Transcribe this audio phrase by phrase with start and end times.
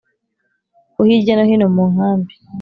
[0.95, 2.33] bo hirya no hino mu nkambi